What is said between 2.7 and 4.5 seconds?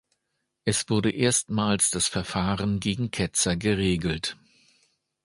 gegen Ketzer geregelt.